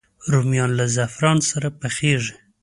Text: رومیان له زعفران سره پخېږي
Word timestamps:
رومیان 0.31 0.71
له 0.79 0.85
زعفران 0.95 1.37
سره 1.49 1.67
پخېږي 1.79 2.33